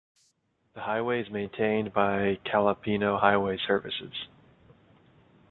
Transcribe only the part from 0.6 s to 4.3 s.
The highway is maintained by Capilano Highway Services.